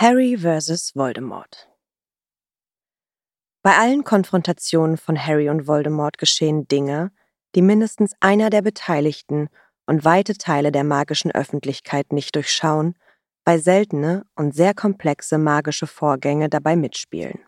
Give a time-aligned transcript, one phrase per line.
[0.00, 0.94] Harry vs.
[0.94, 1.68] Voldemort
[3.64, 7.10] Bei allen Konfrontationen von Harry und Voldemort geschehen Dinge,
[7.56, 9.48] die mindestens einer der Beteiligten
[9.86, 12.94] und weite Teile der magischen Öffentlichkeit nicht durchschauen,
[13.44, 17.40] weil seltene und sehr komplexe magische Vorgänge dabei mitspielen.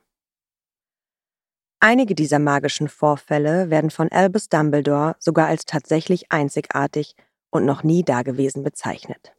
[1.79, 7.15] Einige dieser magischen Vorfälle werden von Albus Dumbledore sogar als tatsächlich einzigartig
[7.51, 9.37] und noch nie dagewesen bezeichnet.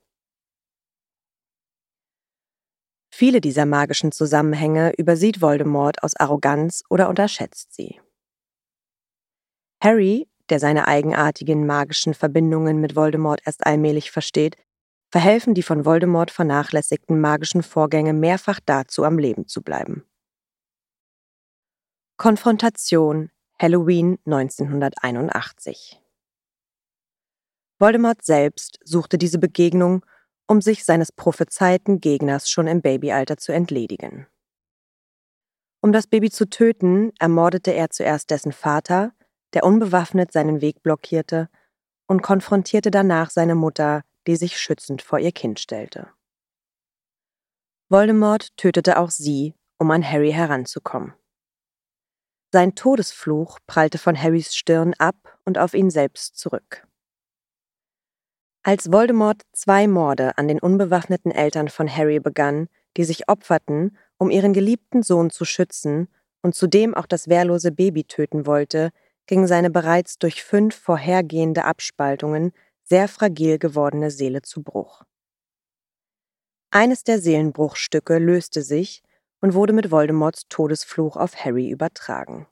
[3.22, 8.02] Viele dieser magischen Zusammenhänge übersieht Voldemort aus Arroganz oder unterschätzt sie.
[9.80, 14.58] Harry, der seine eigenartigen magischen Verbindungen mit Voldemort erst allmählich versteht,
[15.12, 20.04] verhelfen die von Voldemort vernachlässigten magischen Vorgänge mehrfach dazu, am Leben zu bleiben.
[22.18, 23.30] Konfrontation
[23.62, 26.02] Halloween 1981
[27.78, 30.04] Voldemort selbst suchte diese Begegnung
[30.47, 34.28] um sich seines prophezeiten Gegners schon im Babyalter zu entledigen.
[35.81, 39.13] Um das Baby zu töten, ermordete er zuerst dessen Vater,
[39.53, 41.50] der unbewaffnet seinen Weg blockierte,
[42.07, 46.09] und konfrontierte danach seine Mutter, die sich schützend vor ihr Kind stellte.
[47.90, 51.13] Voldemort tötete auch sie, um an Harry heranzukommen.
[52.53, 56.85] Sein Todesfluch prallte von Harrys Stirn ab und auf ihn selbst zurück.
[58.64, 64.30] Als Voldemort zwei Morde an den unbewaffneten Eltern von Harry begann, die sich opferten, um
[64.30, 66.08] ihren geliebten Sohn zu schützen
[66.44, 68.92] und zudem auch das wehrlose Baby töten wollte,
[69.26, 72.52] ging seine bereits durch fünf vorhergehende Abspaltungen
[72.84, 75.04] sehr fragil gewordene Seele zu Bruch.
[76.70, 79.02] Eines der Seelenbruchstücke löste sich
[79.40, 82.48] und wurde mit Voldemorts Todesfluch auf Harry übertragen.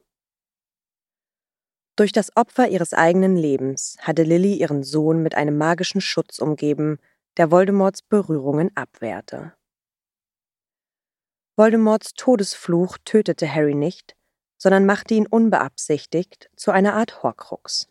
[2.00, 6.98] Durch das Opfer ihres eigenen Lebens hatte Lily ihren Sohn mit einem magischen Schutz umgeben,
[7.36, 9.52] der Voldemorts Berührungen abwehrte.
[11.58, 14.16] Voldemorts Todesfluch tötete Harry nicht,
[14.58, 17.90] sondern machte ihn unbeabsichtigt zu einer Art Horcrux.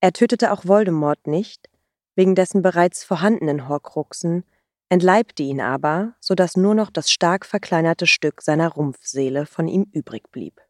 [0.00, 1.68] Er tötete auch Voldemort nicht,
[2.14, 4.44] wegen dessen bereits vorhandenen Horcruxen,
[4.88, 9.86] entleibte ihn aber, so dass nur noch das stark verkleinerte Stück seiner Rumpfseele von ihm
[9.92, 10.62] übrig blieb.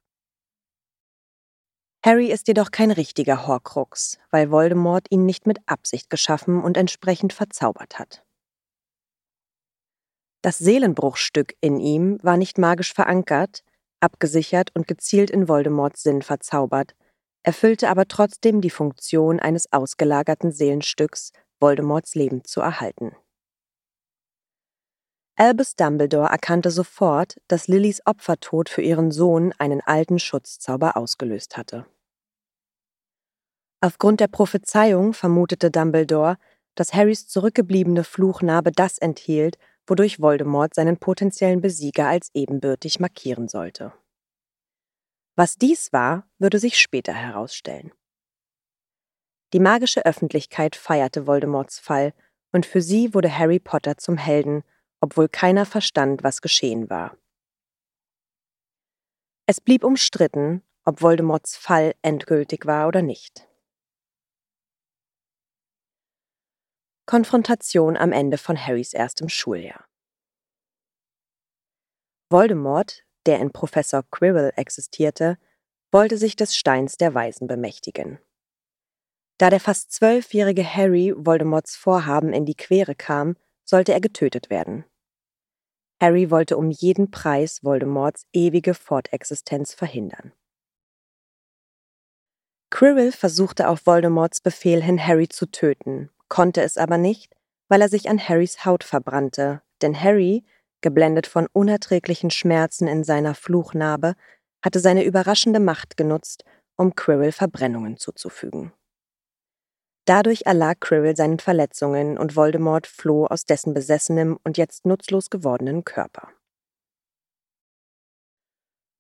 [2.03, 7.33] Harry ist jedoch kein richtiger Horcrux, weil Voldemort ihn nicht mit Absicht geschaffen und entsprechend
[7.35, 8.25] verzaubert hat.
[10.43, 13.63] Das Seelenbruchstück in ihm war nicht magisch verankert,
[14.01, 16.95] abgesichert und gezielt in Voldemorts Sinn verzaubert,
[17.43, 23.15] erfüllte aber trotzdem die Funktion eines ausgelagerten Seelenstücks, Voldemorts Leben zu erhalten.
[25.41, 31.87] Albus Dumbledore erkannte sofort, dass Lillys Opfertod für ihren Sohn einen alten Schutzzauber ausgelöst hatte.
[33.81, 36.37] Aufgrund der Prophezeiung vermutete Dumbledore,
[36.75, 39.57] dass Harrys zurückgebliebene Fluchnarbe das enthielt,
[39.87, 43.95] wodurch Voldemort seinen potenziellen Besieger als ebenbürtig markieren sollte.
[45.37, 47.93] Was dies war, würde sich später herausstellen.
[49.55, 52.13] Die magische Öffentlichkeit feierte Voldemorts Fall,
[52.53, 54.65] und für sie wurde Harry Potter zum Helden,
[55.01, 57.17] obwohl keiner verstand, was geschehen war.
[59.47, 63.49] Es blieb umstritten, ob Voldemorts Fall endgültig war oder nicht.
[67.07, 69.89] Konfrontation am Ende von Harrys erstem Schuljahr.
[72.31, 75.37] Voldemort, der in Professor Quirrell existierte,
[75.91, 78.21] wollte sich des Steins der Weisen bemächtigen.
[79.39, 83.37] Da der fast zwölfjährige Harry Voldemorts Vorhaben in die Quere kam,
[83.71, 84.85] sollte er getötet werden.
[86.01, 90.33] Harry wollte um jeden Preis Voldemorts ewige Fortexistenz verhindern.
[92.71, 97.35] Quirrell versuchte auf Voldemorts Befehl hin, Harry zu töten, konnte es aber nicht,
[97.69, 100.45] weil er sich an Harrys Haut verbrannte, denn Harry,
[100.81, 104.15] geblendet von unerträglichen Schmerzen in seiner Fluchnarbe,
[104.63, 106.45] hatte seine überraschende Macht genutzt,
[106.77, 108.73] um Quirrell Verbrennungen zuzufügen.
[110.07, 115.85] Dadurch erlag Quirrell seinen Verletzungen und Voldemort floh aus dessen besessenem und jetzt nutzlos gewordenen
[115.85, 116.29] Körper.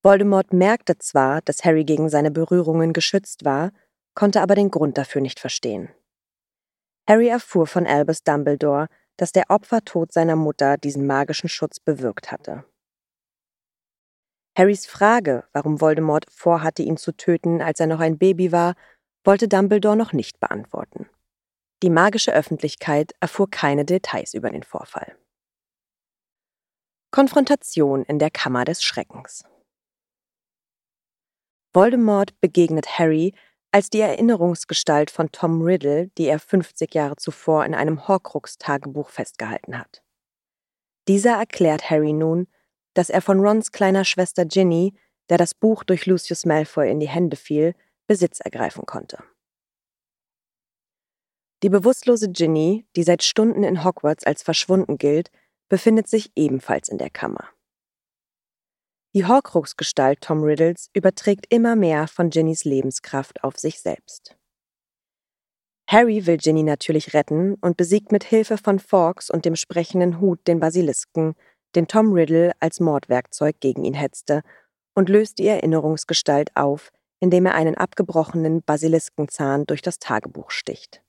[0.02, 3.72] Voldemort merkte zwar, dass Harry gegen seine Berührungen geschützt war,
[4.14, 5.90] konnte aber den Grund dafür nicht verstehen.
[7.08, 12.64] Harry erfuhr von Albus Dumbledore, dass der Opfertod seiner Mutter diesen magischen Schutz bewirkt hatte.
[14.56, 18.74] Harrys Frage, warum Voldemort vorhatte, ihn zu töten, als er noch ein Baby war,
[19.24, 21.08] wollte Dumbledore noch nicht beantworten.
[21.82, 25.16] Die magische Öffentlichkeit erfuhr keine Details über den Vorfall.
[27.10, 29.44] Konfrontation in der Kammer des Schreckens.
[31.72, 33.34] Voldemort begegnet Harry
[33.72, 39.78] als die Erinnerungsgestalt von Tom Riddle, die er 50 Jahre zuvor in einem Horcrux-Tagebuch festgehalten
[39.78, 40.02] hat.
[41.08, 42.48] Dieser erklärt Harry nun,
[42.94, 44.94] dass er von Rons kleiner Schwester Ginny,
[45.28, 47.74] der das Buch durch Lucius Malfoy in die Hände fiel,
[48.10, 49.22] Besitz ergreifen konnte.
[51.62, 55.30] Die bewusstlose Ginny, die seit Stunden in Hogwarts als verschwunden gilt,
[55.68, 57.48] befindet sich ebenfalls in der Kammer.
[59.14, 64.36] Die Horcrux-Gestalt Tom Riddles überträgt immer mehr von Ginnys Lebenskraft auf sich selbst.
[65.88, 70.44] Harry will Ginny natürlich retten und besiegt mit Hilfe von Fawkes und dem sprechenden Hut
[70.48, 71.36] den Basilisken,
[71.76, 74.42] den Tom Riddle als Mordwerkzeug gegen ihn hetzte,
[74.96, 76.90] und löst die Erinnerungsgestalt auf,
[77.20, 81.02] indem er einen abgebrochenen Basiliskenzahn durch das Tagebuch sticht.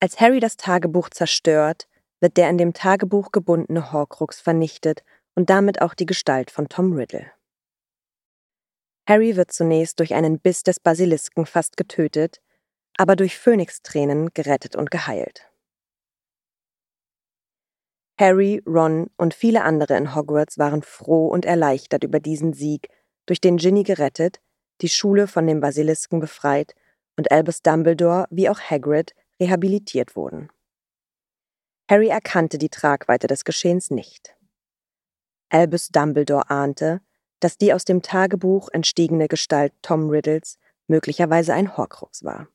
[0.00, 1.88] Als Harry das Tagebuch zerstört,
[2.20, 5.04] wird der in dem Tagebuch gebundene Horcrux vernichtet
[5.34, 7.30] und damit auch die Gestalt von Tom Riddle.
[9.08, 12.40] Harry wird zunächst durch einen Biss des Basilisken fast getötet,
[12.96, 15.48] aber durch Phönixtränen gerettet und geheilt.
[18.18, 22.88] Harry, Ron und viele andere in Hogwarts waren froh und erleichtert über diesen Sieg,
[23.32, 24.42] durch den Ginny gerettet,
[24.82, 26.74] die Schule von dem Basilisken befreit
[27.16, 30.50] und Albus Dumbledore wie auch Hagrid rehabilitiert wurden.
[31.90, 34.36] Harry erkannte die Tragweite des Geschehens nicht.
[35.48, 37.00] Albus Dumbledore ahnte,
[37.40, 42.48] dass die aus dem Tagebuch entstiegene Gestalt Tom Riddles möglicherweise ein Horcrux war.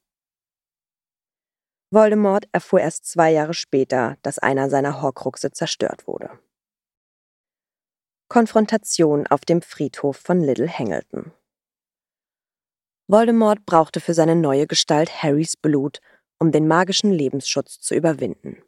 [1.90, 6.38] Voldemort erfuhr erst zwei Jahre später, dass einer seiner Horcruxe zerstört wurde.
[8.30, 11.32] Konfrontation auf dem Friedhof von Little Hangleton.
[13.08, 16.02] Voldemort brauchte für seine neue Gestalt Harrys Blut,
[16.38, 18.62] um den magischen Lebensschutz zu überwinden.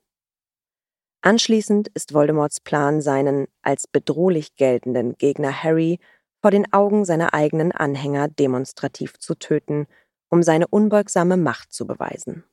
[1.21, 5.99] Anschließend ist Voldemorts Plan, seinen als bedrohlich geltenden Gegner Harry
[6.41, 9.87] vor den Augen seiner eigenen Anhänger demonstrativ zu töten,
[10.29, 12.45] um seine unbeugsame Macht zu beweisen.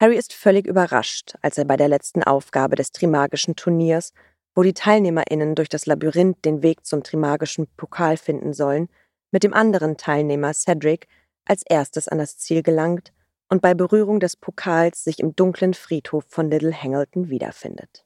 [0.00, 4.14] Harry ist völlig überrascht, als er bei der letzten Aufgabe des Trimagischen Turniers,
[4.54, 8.88] wo die TeilnehmerInnen durch das Labyrinth den Weg zum Trimagischen Pokal finden sollen,
[9.30, 11.06] mit dem anderen Teilnehmer Cedric
[11.44, 13.12] als erstes an das Ziel gelangt
[13.48, 18.04] und bei Berührung des Pokals sich im dunklen Friedhof von Little Hangleton wiederfindet.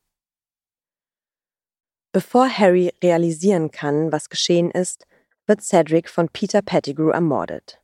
[2.12, 5.06] Bevor Harry realisieren kann, was geschehen ist,
[5.46, 7.82] wird Cedric von Peter Pettigrew ermordet.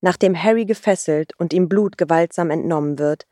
[0.00, 3.26] Nachdem Harry gefesselt und ihm Blut gewaltsam entnommen wird,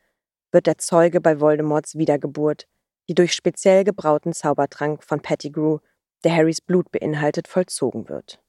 [0.51, 2.67] wird der Zeuge bei Voldemorts Wiedergeburt,
[3.09, 5.79] die durch speziell gebrauten Zaubertrank von Pettigrew,
[6.23, 8.39] der Harrys Blut beinhaltet, vollzogen wird.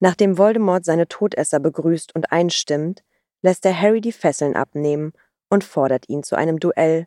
[0.00, 3.04] Nachdem Voldemort seine Todesser begrüßt und einstimmt,
[3.42, 5.12] lässt er Harry die Fesseln abnehmen
[5.48, 7.06] und fordert ihn zu einem Duell,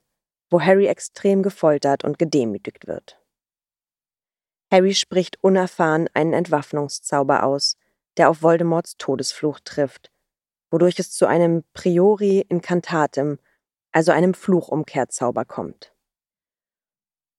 [0.50, 3.20] wo Harry extrem gefoltert und gedemütigt wird.
[4.72, 7.75] Harry spricht unerfahren einen Entwaffnungszauber aus,
[8.15, 10.12] der auf Voldemorts Todesfluch trifft,
[10.70, 13.38] wodurch es zu einem Priori Incantatem,
[13.91, 15.93] also einem Fluchumkehrzauber kommt.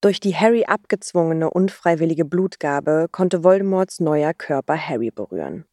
[0.01, 5.65] Durch die Harry abgezwungene unfreiwillige Blutgabe konnte Voldemorts neuer Körper Harry berühren.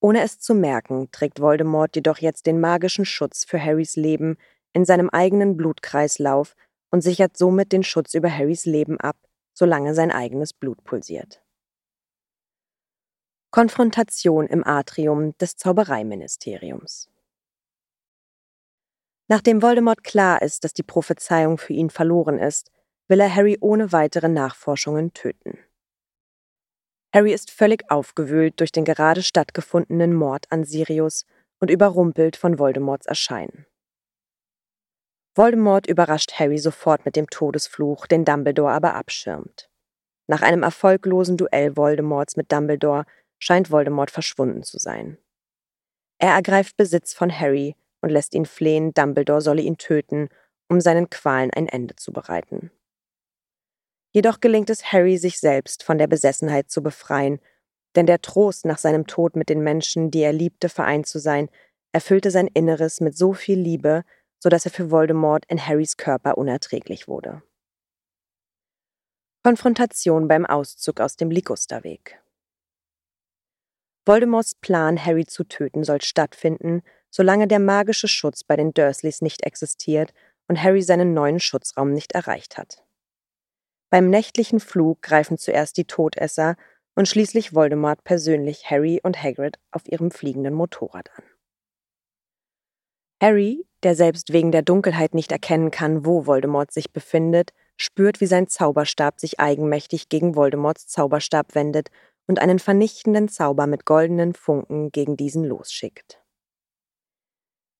[0.00, 4.36] Ohne es zu merken, trägt Voldemort jedoch jetzt den magischen Schutz für Harrys Leben
[4.72, 6.56] in seinem eigenen Blutkreislauf
[6.90, 9.16] und sichert somit den Schutz über Harrys Leben ab,
[9.54, 11.40] solange sein eigenes Blut pulsiert.
[13.52, 17.11] Konfrontation im Atrium des Zaubereiministeriums.
[19.32, 22.70] Nachdem Voldemort klar ist, dass die Prophezeiung für ihn verloren ist,
[23.08, 25.56] will er Harry ohne weitere Nachforschungen töten.
[27.14, 31.24] Harry ist völlig aufgewühlt durch den gerade stattgefundenen Mord an Sirius
[31.60, 33.64] und überrumpelt von Voldemorts Erscheinen.
[35.34, 39.70] Voldemort überrascht Harry sofort mit dem Todesfluch, den Dumbledore aber abschirmt.
[40.26, 43.06] Nach einem erfolglosen Duell Voldemorts mit Dumbledore
[43.38, 45.16] scheint Voldemort verschwunden zu sein.
[46.18, 50.28] Er ergreift Besitz von Harry und lässt ihn flehen, Dumbledore solle ihn töten,
[50.68, 52.70] um seinen Qualen ein Ende zu bereiten.
[54.12, 57.40] Jedoch gelingt es Harry, sich selbst von der Besessenheit zu befreien,
[57.96, 61.48] denn der Trost nach seinem Tod mit den Menschen, die er liebte, vereint zu sein,
[61.92, 64.04] erfüllte sein Inneres mit so viel Liebe,
[64.38, 67.42] so dass er für Voldemort in Harrys Körper unerträglich wurde.
[69.44, 72.22] Konfrontation beim Auszug aus dem Ligusterweg.
[74.04, 76.82] Voldemorts Plan, Harry zu töten, soll stattfinden,
[77.12, 80.12] solange der magische Schutz bei den Dursleys nicht existiert
[80.48, 82.82] und Harry seinen neuen Schutzraum nicht erreicht hat.
[83.90, 86.56] Beim nächtlichen Flug greifen zuerst die Todesser
[86.94, 91.24] und schließlich Voldemort persönlich Harry und Hagrid auf ihrem fliegenden Motorrad an.
[93.22, 98.26] Harry, der selbst wegen der Dunkelheit nicht erkennen kann, wo Voldemort sich befindet, spürt, wie
[98.26, 101.90] sein Zauberstab sich eigenmächtig gegen Voldemorts Zauberstab wendet
[102.26, 106.21] und einen vernichtenden Zauber mit goldenen Funken gegen diesen losschickt.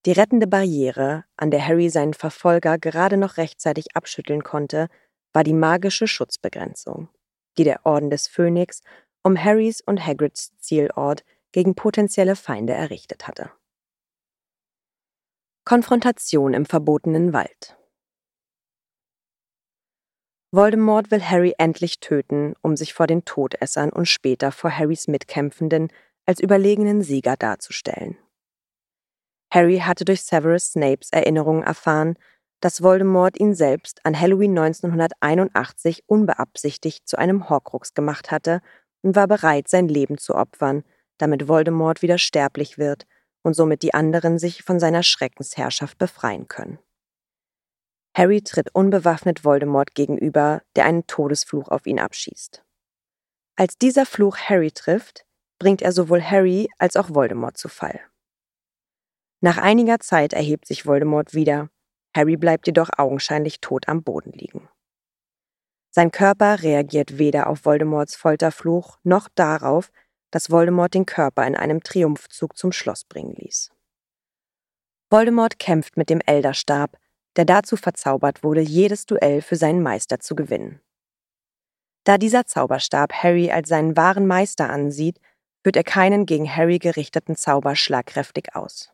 [0.04, 4.88] Die rettende Barriere, an der Harry seinen Verfolger gerade noch rechtzeitig abschütteln konnte,
[5.32, 7.08] war die magische Schutzbegrenzung,
[7.56, 8.82] die der Orden des Phönix
[9.22, 13.52] um Harrys und Hagrids Zielort gegen potenzielle Feinde errichtet hatte.
[15.64, 17.76] Konfrontation im verbotenen Wald
[20.50, 25.88] Voldemort will Harry endlich töten, um sich vor den Todessern und später vor Harrys Mitkämpfenden
[26.26, 28.18] als überlegenen Sieger darzustellen.
[29.52, 32.16] Harry hatte durch Severus Snapes Erinnerungen erfahren,
[32.60, 38.62] dass Voldemort ihn selbst an Halloween 1981 unbeabsichtigt zu einem Horcrux gemacht hatte
[39.02, 40.84] und war bereit, sein Leben zu opfern,
[41.18, 43.06] damit Voldemort wieder sterblich wird
[43.42, 46.78] und somit die anderen sich von seiner Schreckensherrschaft befreien können.
[48.16, 52.64] Harry tritt unbewaffnet Voldemort gegenüber, der einen Todesfluch auf ihn abschießt.
[53.56, 55.26] Als dieser Fluch Harry trifft,
[55.58, 58.00] bringt er sowohl Harry als auch Voldemort zu Fall.
[59.44, 61.68] Nach einiger Zeit erhebt sich Voldemort wieder,
[62.16, 64.68] Harry bleibt jedoch augenscheinlich tot am Boden liegen.
[65.90, 69.90] Sein Körper reagiert weder auf Voldemorts Folterfluch noch darauf,
[70.30, 73.72] dass Voldemort den Körper in einem Triumphzug zum Schloss bringen ließ.
[75.10, 76.96] Voldemort kämpft mit dem Elderstab,
[77.34, 80.80] der dazu verzaubert wurde, jedes Duell für seinen Meister zu gewinnen.
[82.04, 85.18] Da dieser Zauberstab Harry als seinen wahren Meister ansieht,
[85.64, 88.92] führt er keinen gegen Harry gerichteten Zauber schlagkräftig aus.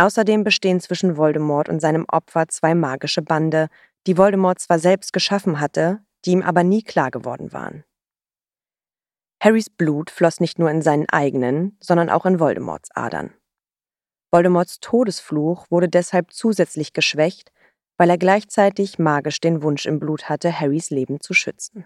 [0.00, 3.68] Außerdem bestehen zwischen Voldemort und seinem Opfer zwei magische Bande,
[4.06, 7.84] die Voldemort zwar selbst geschaffen hatte, die ihm aber nie klar geworden waren.
[9.42, 13.34] Harrys Blut floss nicht nur in seinen eigenen, sondern auch in Voldemorts Adern.
[14.30, 17.52] Voldemorts Todesfluch wurde deshalb zusätzlich geschwächt,
[17.98, 21.84] weil er gleichzeitig magisch den Wunsch im Blut hatte, Harrys Leben zu schützen.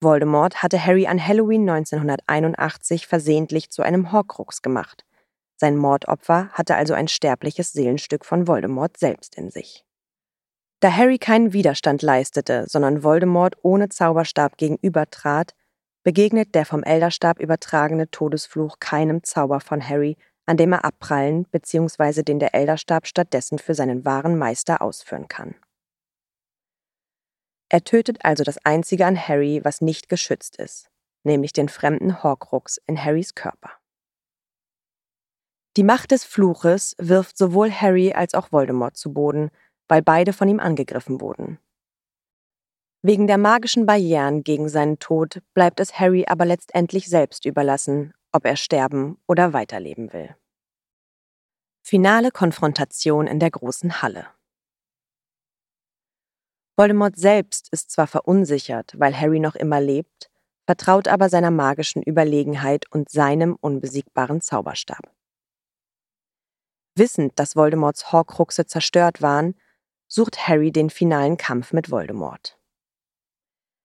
[0.00, 5.04] Voldemort hatte Harry an Halloween 1981 versehentlich zu einem Horcrux gemacht.
[5.56, 9.84] Sein Mordopfer hatte also ein sterbliches Seelenstück von Voldemort selbst in sich.
[10.80, 15.54] Da Harry keinen Widerstand leistete, sondern Voldemort ohne Zauberstab gegenübertrat,
[16.02, 22.22] begegnet der vom Elderstab übertragene Todesfluch keinem Zauber von Harry, an dem er abprallen bzw.
[22.22, 25.54] den der Elderstab stattdessen für seinen wahren Meister ausführen kann.
[27.70, 30.90] Er tötet also das Einzige an Harry, was nicht geschützt ist,
[31.22, 33.70] nämlich den fremden Horcrux in Harrys Körper.
[35.76, 39.50] Die Macht des Fluches wirft sowohl Harry als auch Voldemort zu Boden,
[39.88, 41.58] weil beide von ihm angegriffen wurden.
[43.02, 48.46] Wegen der magischen Barrieren gegen seinen Tod bleibt es Harry aber letztendlich selbst überlassen, ob
[48.46, 50.34] er sterben oder weiterleben will.
[51.82, 54.26] Finale Konfrontation in der großen Halle.
[56.76, 60.30] Voldemort selbst ist zwar verunsichert, weil Harry noch immer lebt,
[60.66, 65.14] vertraut aber seiner magischen Überlegenheit und seinem unbesiegbaren Zauberstab.
[66.96, 69.54] Wissend, dass Voldemorts Horcruxe zerstört waren,
[70.06, 72.58] sucht Harry den finalen Kampf mit Voldemort.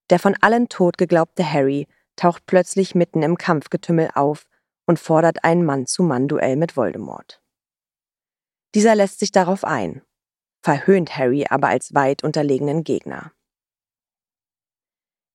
[0.10, 4.48] Der von allen tot geglaubte Harry taucht plötzlich mitten im Kampfgetümmel auf
[4.86, 7.42] und fordert ein Mann-zu-Mann-Duell mit Voldemort.
[8.76, 10.04] Dieser lässt sich darauf ein,
[10.62, 13.32] verhöhnt Harry aber als weit unterlegenen Gegner.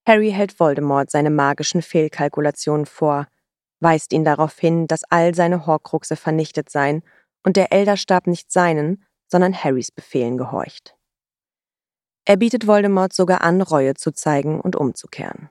[0.07, 3.27] Harry hält Voldemort seine magischen Fehlkalkulationen vor,
[3.81, 7.03] weist ihn darauf hin, dass all seine Horcruxe vernichtet seien
[7.45, 10.97] und der Elderstab nicht seinen, sondern Harrys Befehlen gehorcht.
[12.25, 15.51] Er bietet Voldemort sogar an, Reue zu zeigen und umzukehren.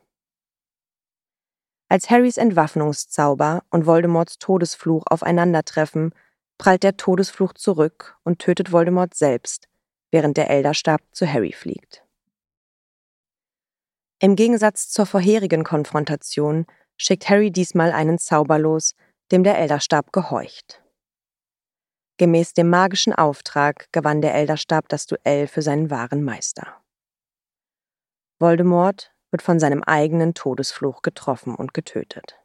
[1.88, 6.16] Als Harrys Entwaffnungszauber und Voldemorts Todesfluch aufeinandertreffen,
[6.58, 9.68] prallt der Todesfluch zurück und tötet Voldemort selbst,
[10.12, 12.04] während der Elderstab zu Harry fliegt.
[14.20, 16.66] Im Gegensatz zur vorherigen Konfrontation
[16.98, 18.96] schickt Harry diesmal einen Zauber los,
[19.32, 20.83] dem der Elderstab gehorcht.
[22.18, 26.82] Gemäß dem magischen Auftrag gewann der Elderstab das Duell für seinen wahren Meister.
[28.40, 32.40] Voldemort wird von seinem eigenen Todesfluch getroffen und getötet.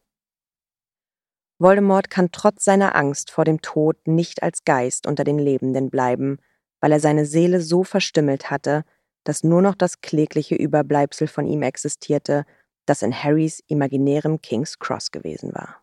[1.58, 6.38] Voldemort kann trotz seiner Angst vor dem Tod nicht als Geist unter den Lebenden bleiben,
[6.80, 8.84] weil er seine Seele so verstümmelt hatte,
[9.24, 12.46] dass nur noch das klägliche Überbleibsel von ihm existierte,
[12.86, 15.82] das in Harrys imaginärem King's Cross gewesen war.